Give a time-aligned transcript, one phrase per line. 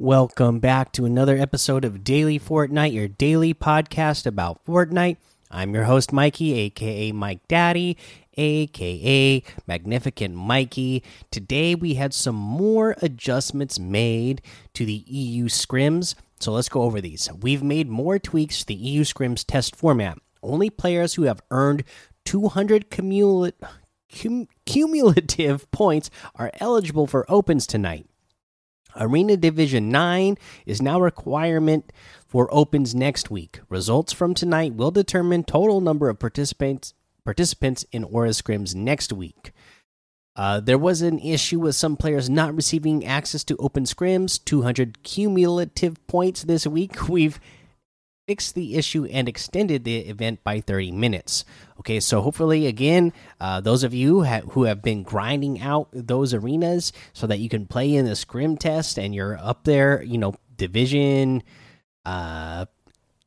[0.00, 5.16] Welcome back to another episode of Daily Fortnite, your daily podcast about Fortnite.
[5.50, 7.96] I'm your host, Mikey, aka Mike Daddy,
[8.36, 11.02] aka Magnificent Mikey.
[11.32, 14.40] Today we had some more adjustments made
[14.74, 17.28] to the EU scrims, so let's go over these.
[17.32, 20.18] We've made more tweaks to the EU scrims test format.
[20.44, 21.82] Only players who have earned
[22.24, 23.50] 200 cumul
[24.16, 28.06] cum cumulative points are eligible for opens tonight.
[28.98, 31.92] Arena Division 9 is now a requirement
[32.26, 33.60] for opens next week.
[33.68, 36.94] Results from tonight will determine total number of participants
[37.24, 39.52] participants in Aura Scrims next week.
[40.34, 45.02] Uh, there was an issue with some players not receiving access to open scrims, 200
[45.02, 47.08] cumulative points this week.
[47.08, 47.38] We've
[48.28, 51.46] fixed the issue and extended the event by 30 minutes.
[51.80, 56.34] Okay, so hopefully, again, uh, those of you ha who have been grinding out those
[56.34, 60.18] arenas so that you can play in the scrim test and you're up there, you
[60.18, 61.42] know, division.
[62.04, 62.66] Uh,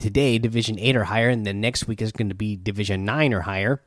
[0.00, 3.32] today, division 8 or higher, and then next week is going to be division 9
[3.32, 3.80] or higher.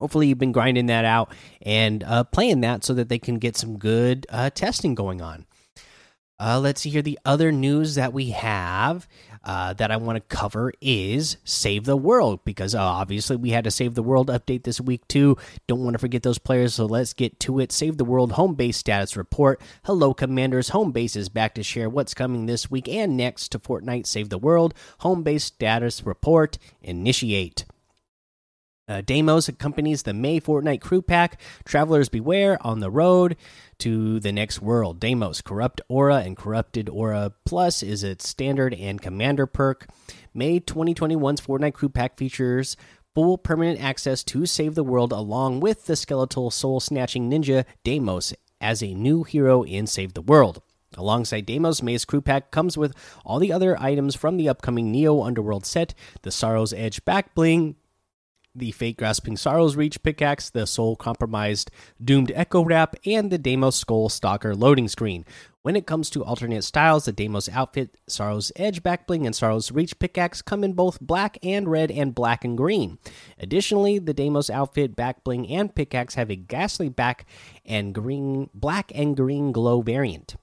[0.00, 1.30] Hopefully, you've been grinding that out
[1.60, 5.44] and uh, playing that so that they can get some good uh, testing going on.
[6.38, 7.02] Uh, let's see here.
[7.02, 9.06] The other news that we have
[9.44, 13.66] uh, that I want to cover is Save the World because uh, obviously we had
[13.66, 15.36] a Save the World update this week too.
[15.68, 17.70] Don't want to forget those players, so let's get to it.
[17.70, 19.60] Save the World home base status report.
[19.84, 20.70] Hello, Commanders.
[20.70, 24.30] Home base is back to share what's coming this week and next to Fortnite Save
[24.30, 24.74] the World.
[24.98, 26.58] Home base status report.
[26.82, 27.64] Initiate.
[28.86, 31.40] Uh, Deimos accompanies the May Fortnite crew pack.
[31.64, 33.36] Travelers beware on the road
[33.78, 35.00] to the next world.
[35.00, 39.88] Deimos Corrupt Aura and Corrupted Aura Plus is its standard and commander perk.
[40.34, 42.76] May 2021's Fortnite crew pack features
[43.14, 48.34] full permanent access to save the world along with the skeletal soul snatching ninja Deimos
[48.60, 50.60] as a new hero in Save the World.
[50.96, 55.22] Alongside Deimos, May's crew pack comes with all the other items from the upcoming Neo
[55.22, 57.76] Underworld set the Sorrow's Edge back bling,
[58.54, 61.70] the Fate Grasping Sorrow's Reach pickaxe, the Soul Compromised
[62.02, 65.24] Doomed Echo Wrap, and the Deimos Skull Stalker loading screen.
[65.62, 69.98] When it comes to alternate styles, the Deimos outfit, Sorrow's Edge backbling, and Sorrow's Reach
[69.98, 72.98] pickaxe come in both black and red and black and green.
[73.38, 77.26] Additionally, the Deimos outfit, backbling, and pickaxe have a ghastly back
[77.64, 80.36] and green, black and green glow variant.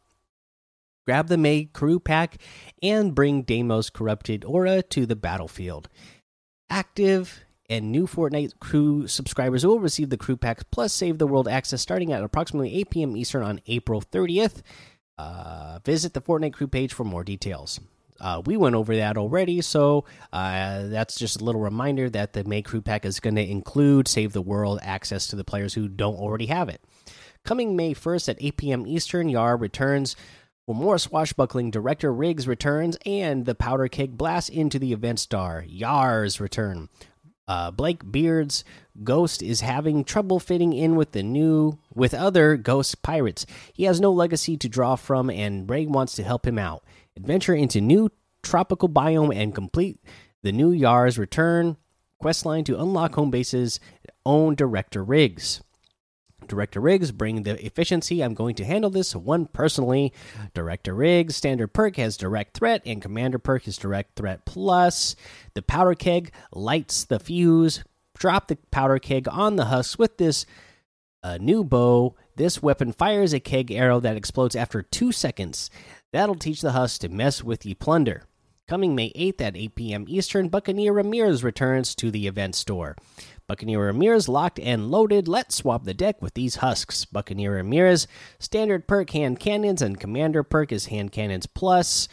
[1.06, 2.38] Grab the May crew pack
[2.84, 5.88] and bring Deimos Corrupted Aura to the battlefield.
[6.70, 11.48] Active and new Fortnite crew subscribers will receive the crew packs plus Save the World
[11.48, 13.16] access starting at approximately 8 p.m.
[13.16, 14.62] Eastern on April 30th.
[15.18, 17.80] Uh, visit the Fortnite crew page for more details.
[18.20, 22.44] Uh, we went over that already, so uh, that's just a little reminder that the
[22.44, 25.88] May crew pack is going to include Save the World access to the players who
[25.88, 26.82] don't already have it.
[27.46, 28.86] Coming May 1st at 8 p.m.
[28.86, 30.18] Eastern, Yar returns
[30.66, 31.72] for more swashbuckling.
[31.72, 35.64] Director Riggs returns, and the Powder Keg blasts into the event star.
[35.66, 36.90] Yar's return.
[37.52, 38.64] Uh, Blakebeard's
[39.04, 43.46] ghost is having trouble fitting in with the new with other ghost pirates.
[43.74, 46.82] He has no legacy to draw from, and Ray wants to help him out.
[47.18, 48.10] Adventure into new
[48.42, 50.00] tropical biome and complete
[50.44, 51.76] the new Yar's return
[52.24, 53.82] questline to unlock home base's
[54.26, 55.62] own Director Riggs.
[56.52, 58.22] Director Riggs, bring the efficiency.
[58.22, 60.12] I'm going to handle this one personally.
[60.54, 65.16] Director Riggs, standard perk has direct threat, and commander perk is direct threat plus.
[65.54, 67.86] The powder keg lights the fuse.
[68.18, 70.46] Drop the powder keg on the husks with this
[71.24, 72.18] uh, new bow.
[72.36, 75.70] This weapon fires a keg arrow that explodes after two seconds.
[76.12, 78.26] That'll teach the husks to mess with the plunder.
[78.68, 80.06] Coming May 8th at 8 p.m.
[80.10, 82.98] Eastern, Buccaneer Ramirez returns to the event store.
[83.52, 85.28] Buccaneer Ramirez locked and loaded.
[85.28, 87.04] Let's swap the deck with these husks.
[87.04, 88.08] Buccaneer Ramirez,
[88.40, 92.08] standard perk hand cannons, and commander perk is hand cannons plus.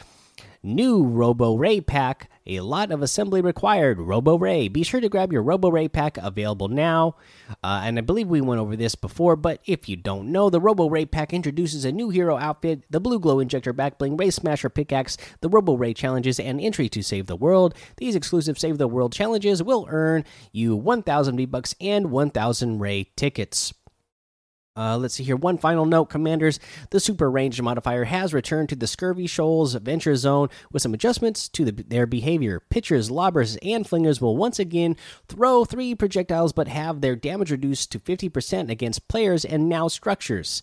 [0.69, 2.31] New Robo Ray pack.
[2.47, 3.99] A lot of assembly required.
[3.99, 4.69] Robo Ray.
[4.69, 7.17] Be sure to grab your Robo Ray pack available now.
[7.65, 10.61] Uh, and I believe we went over this before, but if you don't know, the
[10.61, 14.69] Robo Ray pack introduces a new hero outfit, the Blue Glow Injector Backbling, Ray Smasher
[14.69, 17.75] Pickaxe, the Robo Ray challenges, and entry to Save the World.
[17.97, 23.05] These exclusive Save the World challenges will earn you 1,000 V Bucks and 1,000 Ray
[23.17, 23.73] tickets.
[24.79, 25.35] Uh, let's see here.
[25.35, 26.61] One final note, Commanders.
[26.91, 31.49] The Super Range modifier has returned to the Scurvy Shoals Venture Zone with some adjustments
[31.49, 32.61] to the, their behavior.
[32.71, 34.97] Pitchers, lobbers, and flingers will once again
[35.27, 40.63] throw three projectiles but have their damage reduced to 50% against players and now structures.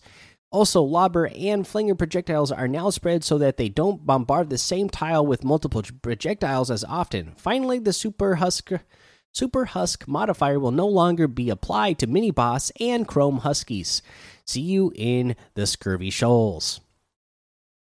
[0.50, 4.88] Also, lobber and flinger projectiles are now spread so that they don't bombard the same
[4.88, 7.32] tile with multiple projectiles as often.
[7.36, 8.80] Finally, the Super Husker.
[9.36, 14.00] Super Husk modifier will no longer be applied to Mini Boss and Chrome Huskies.
[14.46, 16.80] See you in the Scurvy Shoals.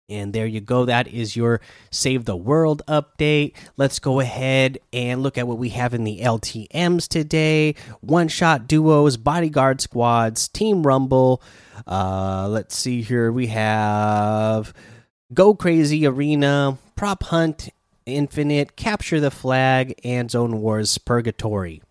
[0.08, 0.84] And there you go.
[0.84, 1.60] That is your
[1.90, 3.56] Save the World update.
[3.76, 8.68] Let's go ahead and look at what we have in the LTMs today one shot
[8.68, 11.42] duos, bodyguard squads, Team Rumble.
[11.84, 13.32] Uh, let's see here.
[13.32, 14.72] We have
[15.34, 17.70] Go Crazy Arena, Prop Hunt
[18.10, 21.82] Infinite, Capture the Flag, and Zone Wars Purgatory.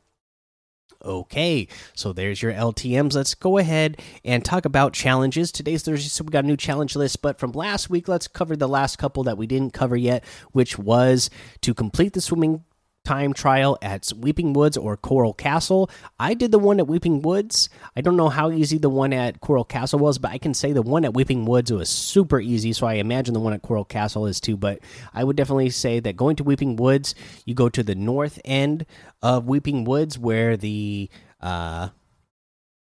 [1.04, 3.14] Okay, so there's your LTMs.
[3.14, 5.50] Let's go ahead and talk about challenges.
[5.50, 7.22] Today's Thursday, so we got a new challenge list.
[7.22, 10.78] But from last week, let's cover the last couple that we didn't cover yet, which
[10.78, 11.30] was
[11.62, 12.66] to complete the swimming
[13.10, 15.90] time trial at Weeping Woods or Coral Castle.
[16.20, 17.68] I did the one at Weeping Woods.
[17.96, 20.74] I don't know how easy the one at Coral Castle was, but I can say
[20.74, 22.72] the one at Weeping Woods was super easy.
[22.72, 24.56] So I imagine the one at Coral Castle is too.
[24.56, 27.16] But I would definitely say that going to Weeping Woods,
[27.46, 28.86] you go to the north end
[29.24, 31.10] of Weeping Woods where the
[31.42, 31.90] uh,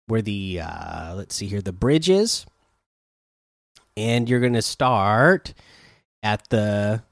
[0.08, 2.44] where the uh, let's see here the bridge is,
[3.96, 5.54] and you're gonna start
[6.24, 7.04] at the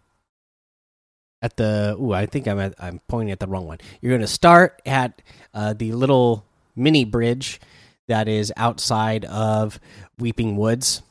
[1.43, 3.79] at the ooh, I think I'm at, I'm pointing at the wrong one.
[4.01, 5.23] You're going to start at
[5.55, 6.45] uh, the little
[6.75, 7.61] mini bridge
[8.09, 9.81] that is outside of
[10.19, 11.03] Weeping Woods.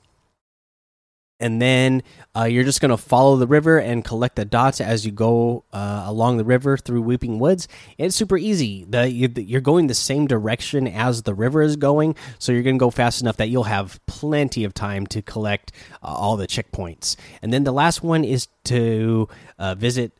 [1.40, 2.02] And then
[2.36, 5.66] uh, you're just going to follow the river and collect the dots as you go
[5.74, 7.68] uh, along the river through Weeping Woods.
[7.98, 8.86] It's super easy.
[8.88, 12.80] The, you're going the same direction as the river is going, so you're going to
[12.80, 17.18] go fast enough that you'll have plenty of time to collect uh, all the checkpoints.
[17.42, 19.28] And then the last one is to
[19.60, 20.14] uh, visit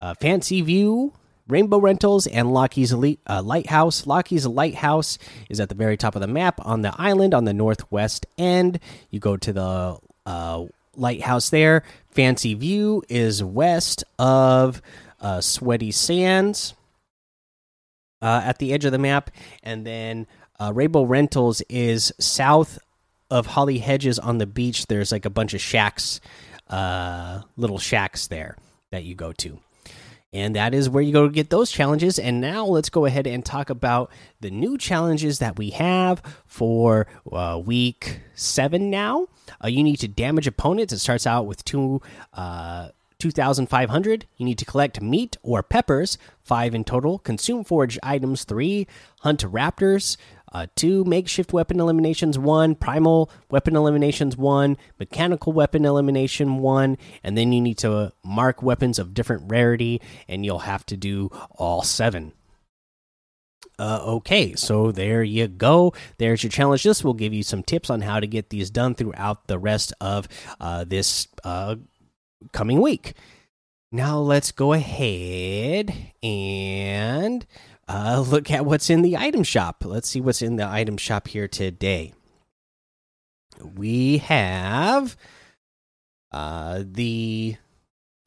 [0.00, 1.12] uh, Fancy View,
[1.48, 4.04] Rainbow Rentals, and Lockie's Elite, uh, Lighthouse.
[4.04, 5.16] Lockie's Lighthouse
[5.48, 8.80] is at the very top of the map on the island on the northwest end.
[9.10, 11.82] You go to the uh, lighthouse there.
[12.10, 14.82] Fancy View is west of
[15.20, 16.74] uh, Sweaty Sands
[18.20, 19.30] uh, at the edge of the map,
[19.62, 20.26] and then
[20.58, 22.78] uh, Rainbow Rentals is south
[23.30, 24.86] of Holly Hedges on the beach.
[24.86, 26.20] There's like a bunch of shacks,
[26.68, 28.56] uh, little shacks there
[28.90, 29.60] that you go to.
[30.32, 32.18] And that is where you go to get those challenges.
[32.18, 37.06] And now let's go ahead and talk about the new challenges that we have for
[37.32, 39.28] uh, week seven now.
[39.64, 40.92] Uh, you need to damage opponents.
[40.92, 42.02] It starts out with two.
[42.32, 44.26] Uh, 2,500.
[44.36, 47.18] You need to collect meat or peppers, five in total.
[47.18, 48.86] Consume forage items, three.
[49.20, 50.16] Hunt raptors,
[50.52, 57.36] uh, two makeshift weapon eliminations, one primal weapon eliminations, one mechanical weapon elimination, one, and
[57.36, 61.82] then you need to mark weapons of different rarity, and you'll have to do all
[61.82, 62.32] seven.
[63.78, 65.92] Uh, okay, so there you go.
[66.18, 66.82] There's your challenge.
[66.82, 69.92] This will give you some tips on how to get these done throughout the rest
[70.00, 70.28] of
[70.60, 71.76] uh, this uh,
[72.52, 73.12] coming week.
[73.92, 77.46] Now let's go ahead and
[77.88, 79.84] uh, look at what's in the item shop.
[79.84, 82.12] Let's see what's in the item shop here today.
[83.60, 85.16] We have
[86.32, 87.56] uh, the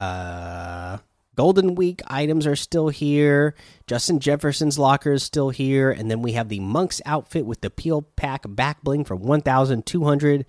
[0.00, 0.98] uh,
[1.36, 3.54] Golden Week items are still here.
[3.86, 7.70] Justin Jefferson's locker is still here, and then we have the Monk's outfit with the
[7.70, 10.46] peel pack back bling for one thousand two hundred.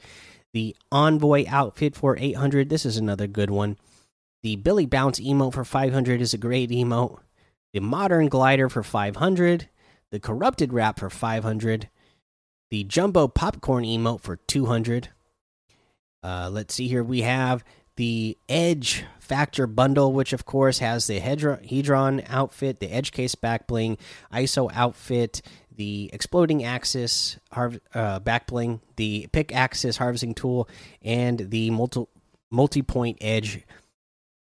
[0.53, 2.69] The Envoy outfit for eight hundred.
[2.69, 3.77] This is another good one.
[4.43, 7.19] The Billy Bounce emote for five hundred is a great emote
[7.73, 9.69] the modern glider for 500
[10.11, 11.89] the corrupted wrap for 500
[12.69, 15.09] the jumbo popcorn emote for 200
[16.23, 17.03] uh, let's see here.
[17.03, 17.63] We have
[17.95, 23.67] the edge factor bundle which of course has the hedron outfit the edge case back
[23.67, 23.97] bling
[24.33, 25.41] iso outfit
[25.75, 27.37] the exploding axis
[27.93, 30.67] uh, back bling the pick axis harvesting tool
[31.01, 32.05] and the multi
[32.49, 33.63] multi point edge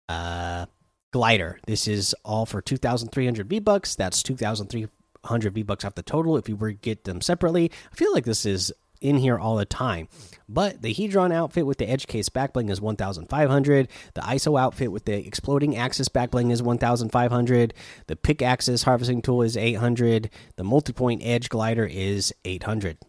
[0.09, 0.65] uh
[1.11, 1.59] glider.
[1.67, 3.95] This is all for 2,300 V bucks.
[3.95, 7.71] That's 2,300 V bucks off the total if you were to get them separately.
[7.91, 10.07] I feel like this is in here all the time.
[10.47, 13.87] But the Hedron outfit with the edge case backbling is 1,500.
[14.13, 17.73] The ISO outfit with the exploding axis backbling is 1,500.
[18.07, 20.29] The pick axis harvesting tool is 800.
[20.55, 22.99] The multi-point edge glider is 800.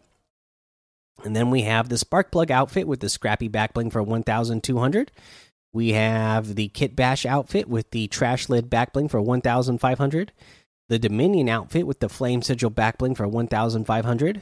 [1.23, 5.11] And then we have the spark plug outfit with the scrappy backbling for 1,200.
[5.73, 10.31] We have the Kit Bash outfit with the trash lid backbling for 1,500.
[10.89, 14.41] The Dominion outfit with the Flame Sigil backbling for 1,500.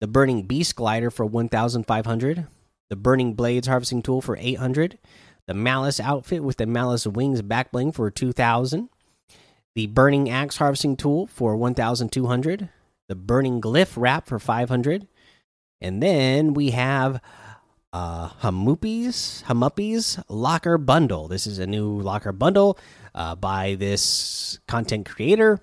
[0.00, 2.46] The Burning Beast glider for 1,500.
[2.88, 4.98] The Burning Blades harvesting tool for 800.
[5.46, 8.88] The Malice outfit with the Malice Wings backbling for 2,000.
[9.74, 12.68] The Burning Axe harvesting tool for 1,200.
[13.08, 15.06] The Burning Glyph wrap for 500.
[15.80, 17.20] And then we have
[17.92, 21.28] uh Hamuppies Hamuppies Locker Bundle.
[21.28, 22.78] This is a new locker bundle
[23.14, 25.60] uh, by this content creator.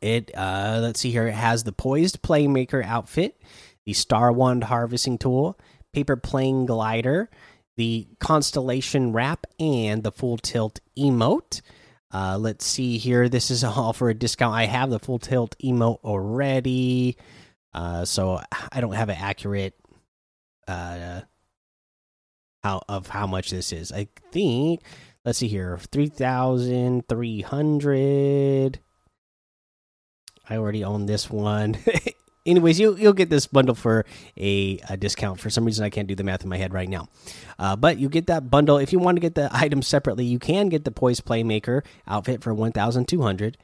[0.00, 3.40] It uh let's see here, it has the poised playmaker outfit,
[3.86, 5.58] the Star Wand harvesting tool,
[5.92, 7.30] paper plane glider,
[7.76, 11.60] the constellation wrap and the full tilt emote.
[12.10, 13.28] Uh, let's see here.
[13.28, 14.54] This is all for a discount.
[14.54, 17.16] I have the full tilt emote already,
[17.72, 19.74] uh, so I don't have an accurate
[20.68, 21.22] uh,
[22.62, 23.92] how of how much this is.
[23.92, 24.82] I think.
[25.24, 25.78] Let's see here.
[25.90, 28.80] Three thousand three hundred.
[30.48, 31.78] I already own this one.
[32.46, 34.04] anyways, you you'll get this bundle for
[34.36, 35.40] a, a, discount.
[35.40, 37.08] For some reason, I can't do the math in my head right now.
[37.58, 38.78] Uh, but you get that bundle.
[38.78, 42.42] If you want to get the items separately, you can get the Poise Playmaker outfit
[42.42, 43.56] for one thousand two hundred,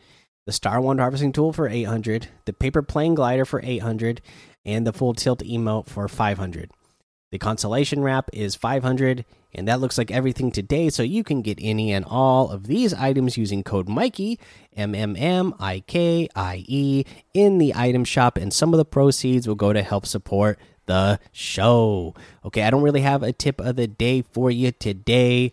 [0.46, 4.20] the Star Wand Harvesting Tool for eight hundred, the Paper Plane Glider for eight hundred,
[4.64, 6.70] and the Full Tilt Emote for five hundred.
[7.30, 10.88] The Constellation Wrap is 500, and that looks like everything today.
[10.88, 14.38] So you can get any and all of these items using code Mikey,
[14.74, 17.04] M M M I K I E,
[17.34, 21.20] in the item shop, and some of the proceeds will go to help support the
[21.32, 22.14] show.
[22.44, 25.52] Okay, I don't really have a tip of the day for you today.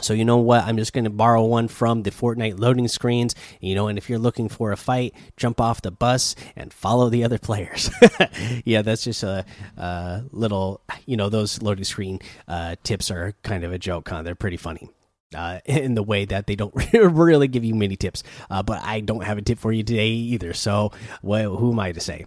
[0.00, 0.64] So you know what?
[0.64, 3.34] I'm just going to borrow one from the Fortnite loading screens.
[3.60, 7.10] You know, and if you're looking for a fight, jump off the bus and follow
[7.10, 7.90] the other players.
[8.64, 9.44] yeah, that's just a,
[9.76, 10.80] a, little.
[11.04, 14.08] You know, those loading screen uh, tips are kind of a joke.
[14.08, 14.22] Huh?
[14.22, 14.88] They're pretty funny.
[15.34, 19.00] Uh, in the way that they don't really give you many tips, uh, but I
[19.00, 20.52] don't have a tip for you today either.
[20.54, 22.26] So, well, who am I to say?